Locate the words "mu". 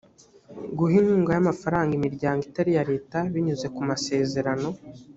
3.73-3.81